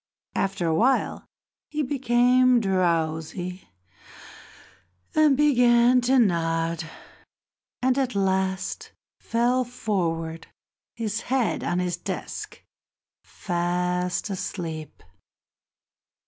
After 0.33 0.65
a 0.65 0.73
while 0.73 1.25
he 1.69 1.83
became 1.83 2.59
drowsy 2.59 3.69
and 5.13 5.37
began 5.37 6.01
to 6.01 6.17
nod, 6.17 6.89
and 7.83 7.99
at 7.99 8.15
last 8.15 8.93
fell 9.19 9.63
forward, 9.63 10.47
his 10.95 11.21
head 11.21 11.63
on 11.63 11.77
his 11.77 11.97
desk, 11.97 12.63
fast 13.23 14.31
asleep. 14.31 15.03